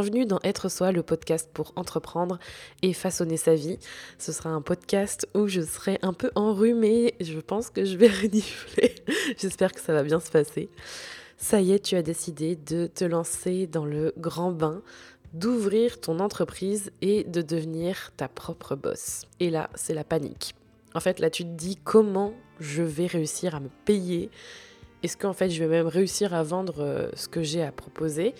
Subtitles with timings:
[0.00, 2.38] bienvenue dans Être Soi, le podcast pour entreprendre
[2.80, 3.78] et façonner sa vie.
[4.16, 8.08] Ce sera un podcast où je serai un peu enrhumée, je pense que je vais
[8.22, 8.94] renifler.
[9.36, 10.70] J'espère que ça va bien se passer.
[11.36, 14.80] Ça y est, tu as décidé de te lancer dans le grand bain,
[15.34, 19.26] d'ouvrir ton entreprise et de devenir ta propre boss.
[19.38, 20.54] Et là, c'est la panique.
[20.94, 24.30] En fait, là, tu te dis comment je vais réussir à me payer?
[25.02, 28.34] Est-ce qu'en fait, je vais même réussir à vendre euh, ce que j'ai à proposer?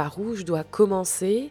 [0.00, 1.50] Par où je dois commencer.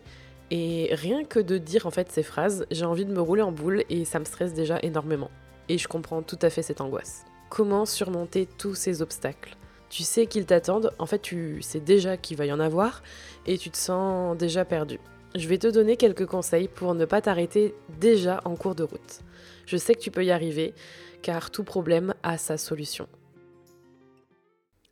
[0.50, 3.52] Et rien que de dire en fait ces phrases, j'ai envie de me rouler en
[3.52, 5.30] boule et ça me stresse déjà énormément.
[5.68, 7.26] Et je comprends tout à fait cette angoisse.
[7.52, 9.56] Comment surmonter tous ces obstacles?
[9.92, 13.04] Tu sais qu'ils t'attendent, en fait tu sais déjà qu'il va y en avoir
[13.46, 15.00] et tu te sens déjà perdu.
[15.36, 19.20] Je vais te donner quelques conseils pour ne pas t'arrêter déjà en cours de route.
[19.68, 20.74] Je sais que tu peux y arriver
[21.22, 23.08] car tout problème a sa solution.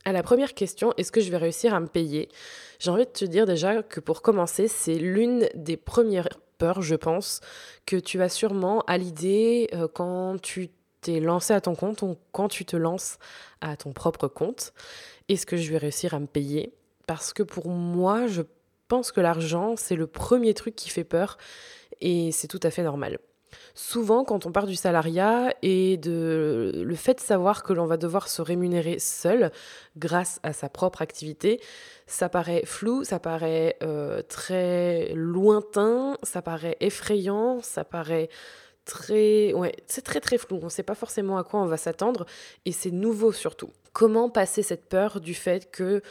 [0.08, 2.30] À la première question, est-ce que je vais réussir à me payer?
[2.80, 6.96] J'ai envie de te dire déjà que pour commencer, c'est l'une des premières peurs, je
[6.96, 7.42] pense,
[7.86, 10.70] que tu as sûrement à l'idée euh, quand tu
[11.02, 13.18] t'es lancé à ton compte ou quand tu te lances
[13.60, 14.72] à ton propre compte.
[15.28, 16.74] Est-ce que je vais réussir à me payer?
[17.06, 18.44] Parce que pour moi, je
[18.88, 21.38] pense que l'argent, c'est le premier truc qui fait peur
[22.00, 23.20] et c'est tout à fait normal.
[23.74, 27.98] Souvent, quand on part du salariat et de le fait de savoir que l'on va
[27.98, 29.52] devoir se rémunérer seul
[29.98, 31.62] grâce à sa propre activité,
[32.08, 38.30] ça paraît flou, ça paraît euh, très lointain, ça paraît effrayant, ça paraît
[38.86, 39.54] très...
[39.54, 42.26] Ouais, c'est très très flou, on ne sait pas forcément à quoi on va s'attendre
[42.66, 43.70] et c'est nouveau surtout.
[43.94, 46.02] Comment passer cette peur du fait que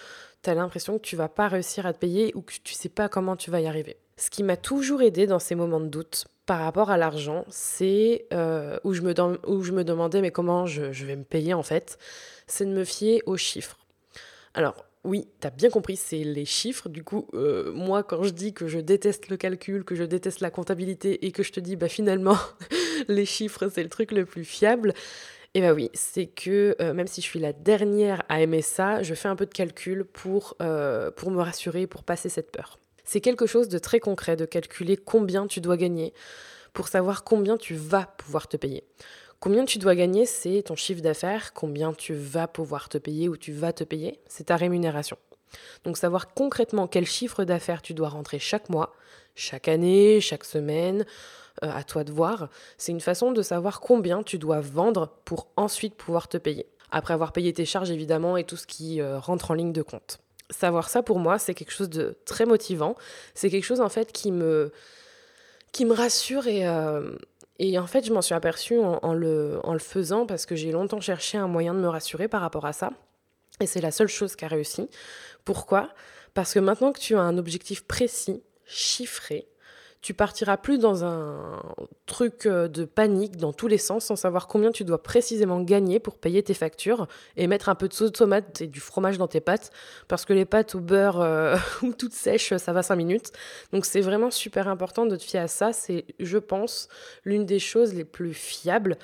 [0.42, 2.88] tu as l'impression que tu vas pas réussir à te payer ou que tu sais
[2.88, 3.96] pas comment tu vas y arriver?
[4.18, 8.26] Ce qui m'a toujours aidé dans ces moments de doute, par rapport à l'argent, c'est
[8.32, 9.12] euh, où, je me
[9.48, 11.98] où je me demandais mais comment je, vais me payer en fait,
[12.46, 13.78] c'est de me fier aux chiffres.
[14.54, 16.88] Alors oui, tu as bien compris, c'est les chiffres.
[16.88, 20.40] Du coup, euh, moi quand je dis que je déteste le calcul, que je déteste
[20.40, 22.38] la comptabilité et que je te dis bah finalement
[23.08, 24.94] les chiffres c'est le truc le plus fiable,
[25.54, 28.62] et eh bah oui, c'est que euh, même si je suis la dernière à aimer
[28.62, 30.56] ça, je fais un peu de calcul pour,
[31.16, 32.78] pour me rassurer, pour passer cette peur.
[33.06, 36.12] C'est quelque chose de très concret de calculer combien tu dois gagner
[36.72, 38.84] pour savoir combien tu vas pouvoir te payer.
[39.38, 43.36] Combien tu dois gagner, c'est ton chiffre d'affaires, combien tu vas pouvoir te payer ou
[43.36, 45.16] tu vas te payer, c'est ta rémunération.
[45.84, 48.92] Donc savoir concrètement quel chiffre d'affaires tu dois rentrer chaque mois,
[49.36, 51.06] chaque année, chaque semaine,
[51.62, 55.48] euh, à toi de voir, c'est une façon de savoir combien tu dois vendre pour
[55.56, 56.66] ensuite pouvoir te payer.
[56.90, 59.82] Après avoir payé tes charges évidemment et tout ce qui euh, rentre en ligne de
[59.82, 60.18] compte
[60.50, 62.94] savoir ça pour moi, c'est quelque chose de très motivant.
[63.34, 64.72] C'est quelque chose en fait qui me,
[65.72, 67.16] qui me rassure et, euh,
[67.58, 70.72] et en fait je m'en suis aperçue en, le, en le faisant parce que j'ai
[70.72, 72.90] longtemps cherché un moyen de me rassurer par rapport à ça.
[73.60, 74.88] Et c'est la seule chose qui a réussi.
[75.44, 75.88] Pourquoi?
[76.34, 79.48] Parce que maintenant que tu as un objectif précis, chiffré,
[80.02, 81.60] tu partiras plus dans un
[82.06, 85.98] truc euh, de panique dans tous les sens sans savoir combien tu dois précisément gagner
[85.98, 89.26] pour payer tes factures et mettre un peu de sauce tomate et du fromage dans
[89.26, 89.70] tes pâtes
[90.08, 93.32] parce que les pâtes au beurre euh, ou toutes sèches ça va 5 minutes.
[93.72, 96.88] Donc c'est vraiment super important de te fier à ça, c'est je pense
[97.24, 98.96] l'une des choses les plus fiables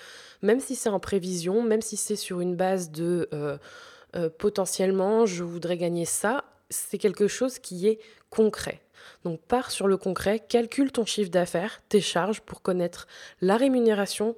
[0.42, 5.42] même si c'est en prévision, même si c'est sur une base de euh, potentiellement je
[5.42, 7.98] voudrais gagner ça, c'est quelque chose qui est
[8.30, 8.82] concret.
[9.24, 13.06] Donc pars sur le concret, calcule ton chiffre d'affaires, tes charges pour connaître
[13.40, 14.34] la rémunération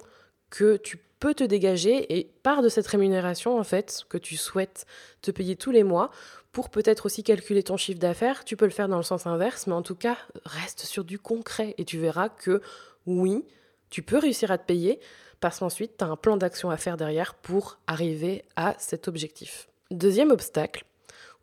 [0.49, 4.85] que tu peux te dégager et pars de cette rémunération en fait que tu souhaites
[5.21, 6.11] te payer tous les mois
[6.51, 8.45] pour peut-être aussi calculer ton chiffre d'affaires.
[8.45, 11.19] Tu peux le faire dans le sens inverse, mais en tout cas, reste sur du
[11.19, 12.61] concret et tu verras que
[13.05, 13.43] oui,
[13.89, 14.99] tu peux réussir à te payer
[15.41, 19.67] parce qu'ensuite, tu as un plan d'action à faire derrière pour arriver à cet objectif.
[19.91, 20.85] Deuxième obstacle,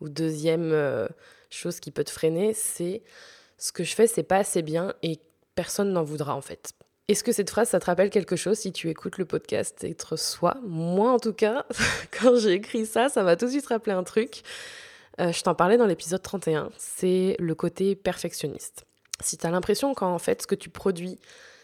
[0.03, 1.07] ou deuxième euh,
[1.51, 3.03] chose qui peut te freiner, c'est
[3.57, 5.21] ce que je fais, c'est pas assez bien et
[5.55, 6.73] personne n'en voudra en fait.
[7.09, 9.85] Est-ce que cette phrase, ça te rappelle quelque chose si tu écoutes le podcast?
[9.85, 11.67] Être soi Moi, en tout cas,
[12.21, 14.43] quand j'ai écrit ça, ça m'a tout de suite rappelé un truc.
[15.21, 18.87] Euh, je t'en parlais dans l'épisode 31, c'est le côté perfectionniste.
[19.21, 21.19] Si tu as l'impression qu'en fait, ce que tu produis,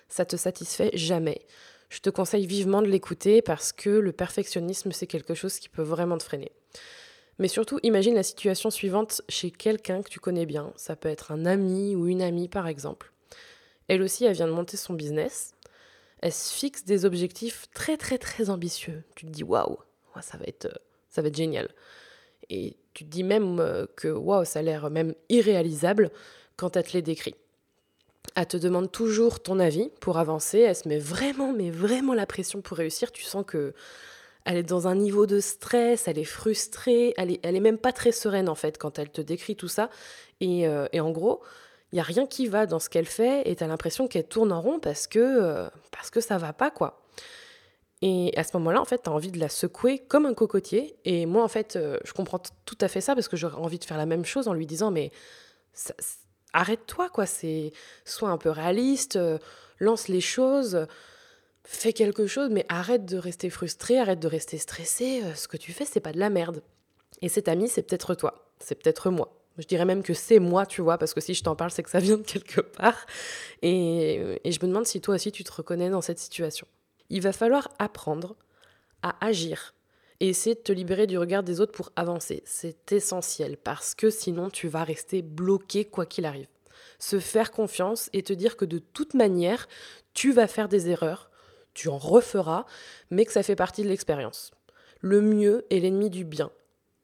[0.08, 1.46] ça te satisfait jamais,
[1.88, 5.82] je te conseille vivement de l'écouter parce que le perfectionnisme, c'est quelque chose qui peut
[5.82, 6.52] vraiment te freiner.
[7.38, 10.72] Mais surtout, imagine la situation suivante chez quelqu'un que tu connais bien.
[10.76, 13.12] Ça peut être un ami ou une amie, par exemple.
[13.86, 15.54] Elle aussi, elle vient de monter son business.
[16.20, 19.04] Elle se fixe des objectifs très, très, très ambitieux.
[19.14, 19.78] Tu te dis, waouh,
[20.20, 21.68] ça va être, ça va être génial.
[22.50, 26.10] Et tu te dis même euh, que, waouh, ça a l'air même irréalisable
[26.56, 27.36] quand elle te les décrit.
[28.34, 30.58] Elle te demande toujours ton avis pour avancer.
[30.58, 33.12] Elle se met vraiment, mais vraiment la pression pour réussir.
[33.12, 33.74] Tu sens que
[34.48, 38.12] elle est dans un niveau de stress, elle est frustrée, elle est, même pas très
[38.12, 39.90] sereine en fait quand elle te décrit tout ça.
[40.40, 41.42] Et, euh, en gros,
[41.92, 44.26] il y a rien qui va dans ce qu'elle fait et tu as l'impression qu'elle
[44.26, 47.02] tourne en rond parce que euh, parce ça va pas quoi.
[48.00, 50.96] Et à ce moment-là, en fait, tu as envie de la secouer comme un cocotier.
[51.04, 53.78] Et moi, en fait, euh, je comprends tout à fait ça parce que j'aurais envie
[53.78, 55.10] de faire la même chose en lui disant Mais
[56.54, 57.26] arrête-toi, quoi.
[57.26, 59.38] Sois un peu réaliste, euh,
[59.78, 60.86] lance les choses,
[61.70, 65.22] fais quelque chose, mais arrête de rester frustré, arrête de rester stressé.
[65.34, 66.62] ce que tu fais, c'est pas de la merde.
[67.20, 69.34] Et cet ami, c'est peut-être toi, c'est peut-être moi.
[69.58, 71.82] Je dirais même que c'est moi, tu vois, parce que si je t'en parle, c'est
[71.82, 73.06] que ça vient de quelque part.
[73.62, 76.66] Et, je me demande si toi aussi tu te reconnais dans cette situation.
[77.10, 78.36] Il va falloir apprendre
[79.02, 79.74] à agir
[80.20, 82.42] et essayer de te libérer du regard des autres pour avancer.
[82.44, 86.48] C'est essentiel parce que sinon tu vas rester bloqué quoi qu'il arrive.
[86.98, 89.68] Se faire confiance et te dire que de toute manière,
[90.14, 91.27] tu vas faire des erreurs,
[91.78, 92.66] tu en referas,
[93.10, 94.50] mais que ça fait partie de l'expérience.
[95.00, 96.50] Le mieux est l'ennemi du bien.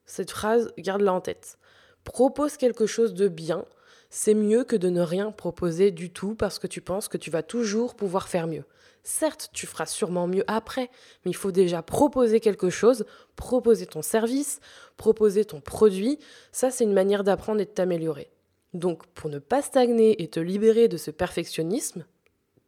[0.05, 1.59] Cette phrase, garde-la en tête
[2.05, 3.65] propose quelque chose de bien,
[4.11, 7.31] c'est mieux que de ne rien proposer du tout parce que tu penses que tu
[7.31, 8.65] vas toujours pouvoir faire mieux.
[9.03, 10.89] Certes, tu feras sûrement mieux après,
[11.25, 13.05] mais il faut déjà proposer quelque chose,
[13.37, 14.61] proposer ton service,
[14.97, 16.19] proposer ton produit.
[16.53, 18.31] Ça, c'est une manière d'apprendre et de t'améliorer.
[18.73, 22.07] Donc, pour ne pas stagner et te libérer de ce perfectionnisme,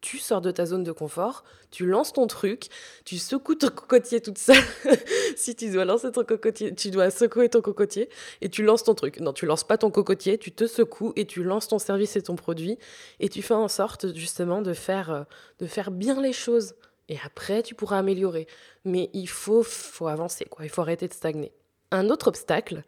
[0.00, 2.68] tu sors de ta zone de confort, tu lances ton truc,
[3.04, 4.62] tu secoues ton cocotier toute seule.
[5.36, 8.08] si tu dois lancer ton cocotier, tu dois secouer ton cocotier
[8.40, 9.20] et tu lances ton truc.
[9.20, 12.22] Non, tu lances pas ton cocotier, tu te secoues et tu lances ton service et
[12.22, 12.78] ton produit
[13.20, 15.22] et tu fais en sorte justement de faire, euh,
[15.58, 16.74] de faire bien les choses.
[17.08, 18.46] Et après, tu pourras améliorer.
[18.84, 20.64] Mais il faut, faut avancer, quoi.
[20.64, 21.52] Il faut arrêter de stagner.
[21.90, 22.82] Un autre obstacle,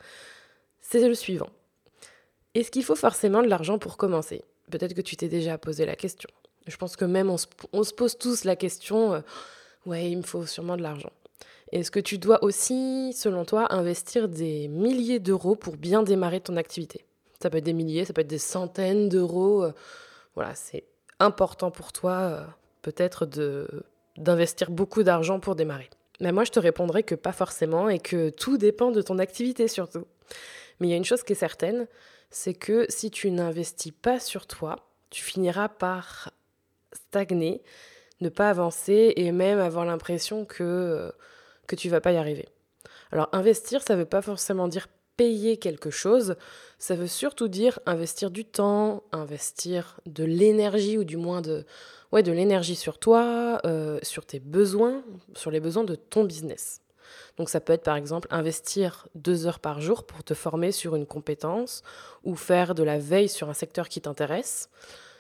[0.81, 1.51] c'est le suivant.
[2.55, 4.45] Est-ce qu'il faut forcément de l'argent pour commencer?
[4.71, 6.29] Peut-être que tu t'es déjà posé la question.
[6.69, 9.21] Je pense que même on se, pose tous la question, euh,
[9.87, 11.11] ouais, il me faut sûrement de l'argent.
[11.73, 16.57] Est-ce que tu dois aussi, selon toi, investir des milliers d'euros pour bien démarrer ton
[16.57, 17.05] activité?
[17.43, 19.65] Ça peut être des milliers, ça peut être des centaines d'euros.
[19.65, 19.73] Euh,
[20.35, 20.85] voilà, c'est
[21.19, 22.45] important pour toi euh,
[22.83, 23.29] peut-être
[24.17, 25.89] d'investir beaucoup d'argent pour démarrer.
[26.21, 29.69] Mais moi, je te répondrai que pas forcément et que tout dépend de ton activité
[29.69, 30.05] surtout.
[30.81, 31.87] Mais il y a une chose qui est certaine,
[32.31, 34.77] c'est que si tu n'investis pas sur toi,
[35.11, 36.31] tu finiras par
[37.09, 37.63] stagner,
[38.21, 41.11] ne pas avancer et même avoir l'impression que, euh,
[41.67, 42.49] que tu vas pas y arriver.
[43.13, 46.37] Alors investir, ça ne veut pas forcément dire payer quelque chose,
[46.79, 51.65] ça veut surtout dire investir du temps, investir de l'énergie ou du moins de,
[52.13, 55.03] ouais, de l'énergie sur toi, euh, sur tes besoins,
[55.35, 56.81] sur les besoins de ton business.
[57.37, 60.95] Donc ça peut être par exemple investir deux heures par jour pour te former sur
[60.95, 61.83] une compétence
[62.23, 64.69] ou faire de la veille sur un secteur qui t'intéresse.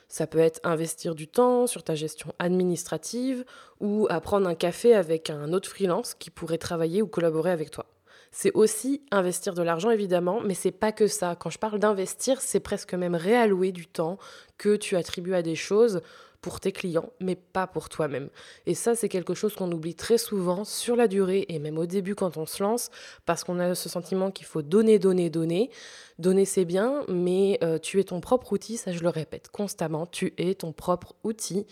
[0.08, 3.44] Ça peut être investir du temps sur ta gestion administrative
[3.80, 7.86] ou apprendre un café avec un autre freelance qui pourrait travailler ou collaborer avec toi.
[8.30, 11.36] C'est aussi investir de l'argent évidemment, mais c'est pas que ça.
[11.36, 14.18] Quand je parle d'investir, c'est presque même réallouer du temps
[14.58, 16.00] que tu attribues à des choses
[16.40, 18.30] pour tes clients, mais pas pour toi-même.
[18.66, 21.86] Et ça, c'est quelque chose qu'on oublie très souvent sur la durée et même au
[21.86, 22.90] début quand on se lance,
[23.26, 25.70] parce qu'on a ce sentiment qu'il faut donner, donner, donner.
[26.18, 30.06] Donner, c'est bien, mais euh, tu es ton propre outil, ça je le répète constamment,
[30.06, 31.66] tu es ton propre outil.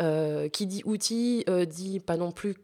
[0.00, 2.54] Euh, qui dit outil euh, dit pas non plus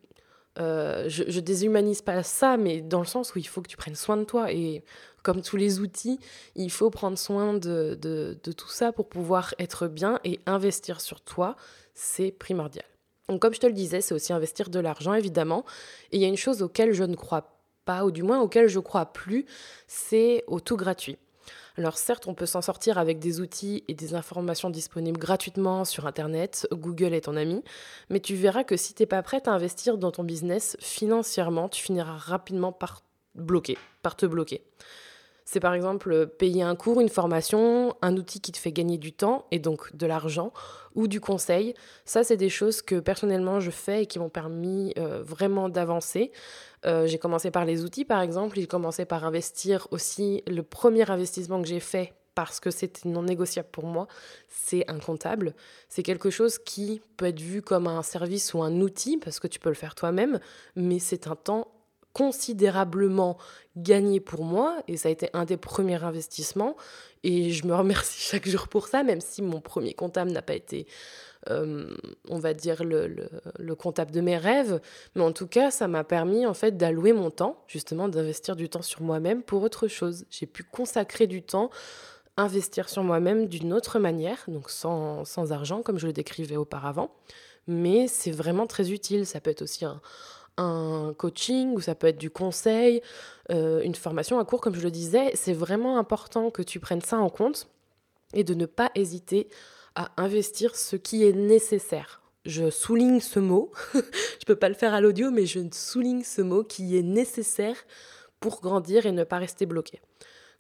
[0.57, 3.95] je, je, déshumanise pas ça, mais dans le sens où il faut que tu prennes
[3.95, 4.53] soin de toi.
[4.53, 4.83] Et
[5.27, 6.21] comme tous les outils,
[6.55, 11.21] il faut prendre soin de, de, tout ça pour pouvoir être bien et investir sur
[11.21, 11.57] toi,
[11.95, 12.85] c'est primordial.
[13.29, 15.65] Donc comme je te le disais, c'est aussi investir de l'argent, évidemment.
[16.13, 18.69] Et il y a une chose auquel je ne crois pas, ou du moins auquel
[18.69, 19.47] je crois plus,
[19.89, 21.19] c'est au tout gratuit.
[21.79, 26.07] Alors certes, on peut s'en sortir avec des outils et des informations disponibles gratuitement sur
[26.07, 27.63] Internet, Google est ton ami,
[28.09, 31.69] mais tu verras que si tu n'es pas prête à investir dans ton business financièrement,
[31.69, 33.03] tu finiras rapidement par
[33.35, 34.63] bloquer, par te bloquer.
[35.49, 39.13] C'est par exemple payer un cours, une formation, un outil qui te fait gagner du
[39.13, 40.53] temps et donc de l'argent
[40.97, 41.75] ou du conseil.
[42.05, 46.33] Ça, c'est des choses que personnellement je fais et qui m'ont permis euh, vraiment d'avancer.
[46.87, 50.43] Euh, j'ai commencé par les outils par exemple, j'ai commencé par investir aussi.
[50.47, 54.07] Le premier investissement que j'ai fait parce que c'était non négociable pour moi,
[54.49, 55.55] c'est un comptable.
[55.89, 59.49] C'est quelque chose qui peut être vu comme un service ou un outil parce que
[59.49, 60.39] tu peux le faire toi-même,
[60.77, 61.69] mais c'est un temps
[62.17, 63.37] considérablement
[63.77, 66.75] gagné pour moi et ça a été un des premiers investissements
[67.25, 70.55] et je me remercie chaque jour pour ça même si mon premier comptable n'a pas
[70.55, 70.87] été
[71.51, 71.95] euh,
[72.31, 74.81] on va dire le, le, comptable de mes rêves
[75.15, 78.71] mais en tout cas ça m'a permis en fait d'allouer mon temps justement d'investir du
[78.71, 80.25] temps sur moi-même pour autre chose.
[80.31, 81.69] J'ai pu consacrer du temps
[82.39, 87.11] investir sur moi-même d'une autre manière donc sans, sans argent comme je le décrivais auparavant
[87.67, 89.27] mais c'est vraiment très utile.
[89.27, 90.01] Ça peut être aussi un
[90.57, 93.03] un coaching ou ça peut être du conseil,
[93.51, 95.31] euh, une formation, un cours, comme je le disais.
[95.35, 97.69] C'est vraiment important que tu prennes ça en compte
[98.35, 99.49] et de ne pas hésiter
[99.95, 102.23] à investir ce qui est nécessaire.
[102.45, 106.23] Je souligne ce mot, je ne peux pas le faire à l'audio, mais je souligne
[106.23, 107.77] ce mot qui est nécessaire
[108.39, 110.01] pour grandir et ne pas rester bloqué.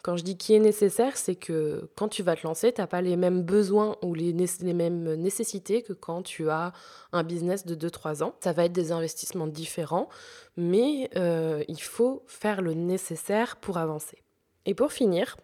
[0.03, 2.87] Quand je dis qui est nécessaire, c'est que quand tu vas te lancer, tu n'as
[2.87, 6.73] pas les mêmes besoins ou les, mêmes nécessités que quand tu as
[7.13, 8.35] un business de 2-3 ans.
[8.41, 10.09] Ça va être des investissements différents,
[10.57, 14.23] mais euh, il faut faire le nécessaire pour avancer.
[14.65, 15.37] Et pour finir,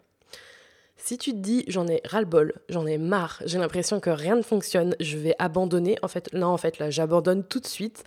[0.97, 4.41] si tu te dis j'en ai ras-le-bol, j'en ai marre, j'ai l'impression que rien ne
[4.41, 8.05] fonctionne, je vais abandonner, en fait, non, en fait, là, j'abandonne tout de suite,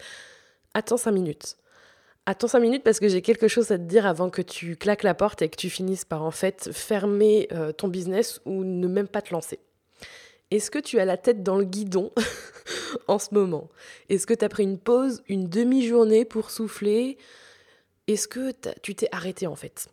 [0.72, 1.56] attends 5 minutes.
[2.28, 5.04] Attends 5 minutes parce que j'ai quelque chose à te dire avant que tu claques
[5.04, 8.88] la porte et que tu finisses par en fait fermer euh, ton business ou ne
[8.88, 9.60] même pas te lancer.
[10.50, 12.10] Est-ce que tu as la tête dans le guidon
[13.08, 13.68] en ce moment?
[14.08, 17.16] Est-ce que tu as pris une pause, une demi-journée pour souffler?
[18.08, 18.52] Est-ce que
[18.82, 19.88] tu t'es arrêté en fait?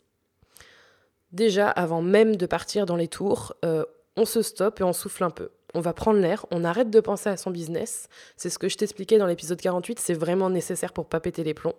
[1.33, 3.85] Déjà, avant même de partir dans les tours, euh,
[4.17, 5.49] on se stoppe et on souffle un peu.
[5.73, 8.07] On va prendre l'air, on arrête de penser à son business.
[8.37, 11.53] C'est ce que je t'expliquais dans l'épisode 48, c'est vraiment nécessaire pour pas péter les
[11.53, 11.75] plombs.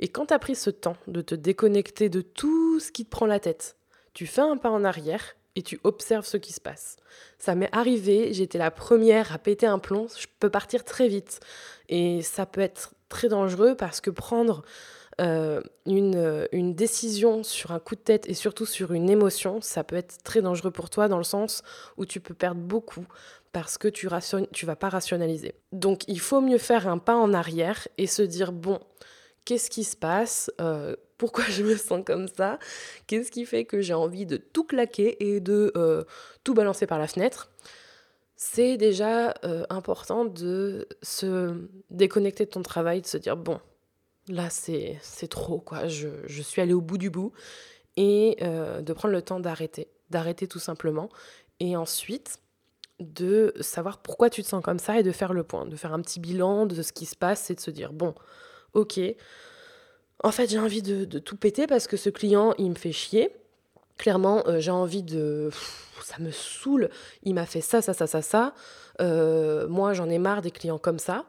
[0.00, 3.10] Et quand tu as pris ce temps de te déconnecter de tout ce qui te
[3.10, 3.76] prend la tête,
[4.14, 6.96] tu fais un pas en arrière et tu observes ce qui se passe.
[7.38, 11.40] Ça m'est arrivé, j'étais la première à péter un plomb, je peux partir très vite.
[11.88, 14.62] Et ça peut être très dangereux parce que prendre
[15.20, 19.60] euh, une, euh, une, décision sur un coup de tête et surtout sur une émotion,
[19.60, 21.62] ça peut être très dangereux pour toi dans le sens
[21.96, 23.06] où tu peux perdre beaucoup
[23.52, 25.54] parce que tu ne vas pas rationaliser.
[25.70, 28.80] Donc il faut mieux faire un pas en arrière et se dire bon,
[29.44, 32.58] qu'est-ce qui se passe euh, Pourquoi je me sens comme ça
[33.06, 35.72] Qu'est-ce qui fait que j'ai envie de tout claquer et de
[36.42, 37.50] tout balancer par la fenêtre
[38.36, 39.32] c'est déjà
[39.70, 41.54] important de se
[41.90, 43.58] déconnecter de ton travail, de se dire bon,
[44.28, 47.32] là c'est trop quoi, je, je, suis allée au bout du bout
[47.96, 51.08] et euh, de prendre le temps d'arrêter, d'arrêter tout simplement
[51.60, 52.38] et ensuite
[53.00, 55.92] de savoir pourquoi tu te sens comme ça et de faire le point, de faire
[55.92, 58.14] un petit bilan de ce qui se passe et de se dire bon,
[58.72, 59.00] ok,
[60.22, 62.92] en fait j'ai envie de, de, tout péter parce que ce client il me fait
[62.92, 63.30] chier.
[63.96, 65.50] Clairement, euh, j'ai envie de.
[66.02, 66.90] ça me saoule.
[67.22, 68.54] Il m'a fait ça, ça, ça, ça, ça.
[69.00, 71.24] Euh, moi, j'en ai marre des clients comme ça.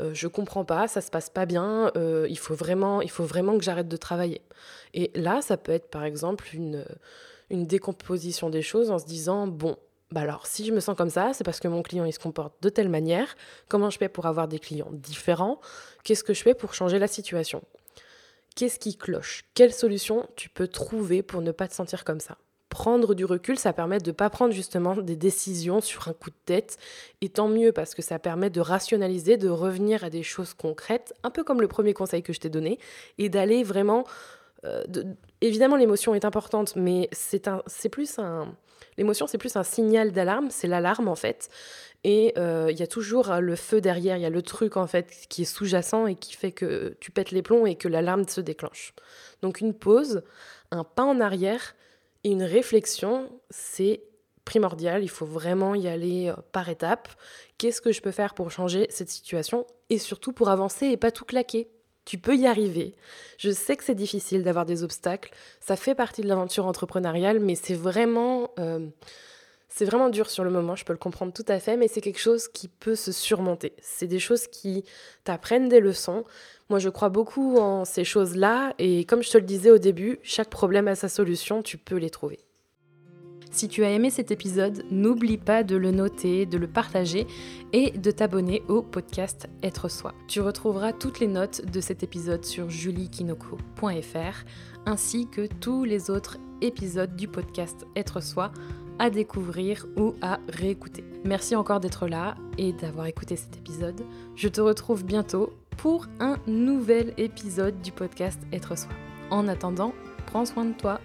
[0.00, 3.88] Euh, je comprends pas, ça se passe pas bien, euh, il, faut vraiment, que j'arrête
[3.88, 4.42] de travailler.
[4.94, 6.84] Et là, ça peut être par exemple une,
[7.50, 9.76] une décomposition des choses en se disant, bon,
[10.10, 12.18] bah alors si je me sens comme ça, c'est parce que mon client il se
[12.18, 13.34] comporte de telle manière,
[13.68, 15.60] comment je fais pour avoir des clients différents,
[16.04, 17.62] qu'est-ce que je fais pour changer la situation?
[18.56, 19.44] Qu'est-ce qui cloche?
[19.54, 22.38] Quelle solution tu peux trouver pour ne pas te sentir comme ça?
[22.68, 26.30] Prendre du recul, ça permet de ne pas prendre justement des décisions sur un coup
[26.30, 26.78] de tête.
[27.20, 31.14] Et tant mieux parce que ça permet de rationaliser, de revenir à des choses concrètes,
[31.22, 32.78] un peu comme le premier conseil que je t'ai donné,
[33.18, 34.04] et d'aller vraiment...
[34.64, 34.82] Euh,
[35.40, 38.54] évidemment, l'émotion est importante, mais c'est plus un...
[38.96, 41.48] L'émotion, c'est plus un signal d'alarme, c'est l'alarme en fait.
[42.02, 44.86] Et euh, il y a toujours le feu derrière, il y a le truc en
[44.86, 48.26] fait qui est sous-jacent et qui fait que tu pètes les plombs et que l'alarme
[48.28, 48.94] se déclenche.
[49.42, 50.22] Donc une pause,
[50.72, 51.74] un pas en arrière,
[52.30, 54.02] une réflexion, c'est
[54.44, 57.08] primordial, il faut vraiment y aller euh, par étapes.
[57.58, 61.10] Qu'est-ce que je peux faire pour changer cette situation et surtout pour avancer et pas
[61.10, 61.68] tout claquer?
[62.06, 62.94] Tu peux y arriver.
[63.36, 67.54] Je sais que c'est difficile d'avoir des obstacles, ça fait partie de l'aventure entrepreneuriale, mais
[67.54, 68.88] c'est vraiment, euh,
[69.78, 72.00] c'est vraiment dur sur le moment, je peux le comprendre tout à fait, mais c'est
[72.00, 73.74] quelque chose qui peut se surmonter.
[73.80, 74.82] C'est des choses qui
[75.22, 76.24] t'apprennent des leçons,
[76.68, 80.18] moi, je crois beaucoup en ces choses-là et comme je te le disais au début,
[80.24, 82.40] chaque problème a sa solution, tu peux les trouver.
[83.52, 87.28] Si tu as aimé cet épisode, n'oublie pas de le noter, de le partager
[87.72, 90.12] et de t'abonner au podcast Être Soi.
[90.26, 94.44] Tu retrouveras toutes les notes de cet épisode sur juliekinoko.fr
[94.86, 98.52] ainsi que tous les autres épisodes du podcast Être Soi
[98.98, 101.04] à découvrir ou à réécouter.
[101.24, 104.00] Merci encore d'être là et d'avoir écouté cet épisode.
[104.34, 108.90] Je te retrouve bientôt pour un nouvel épisode du podcast Être Soi.
[109.30, 109.92] En attendant,
[110.26, 111.00] prends soin de toi